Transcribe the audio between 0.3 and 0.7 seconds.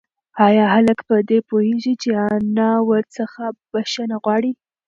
ایا